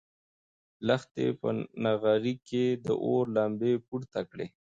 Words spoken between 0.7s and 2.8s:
لښتې په نغري کې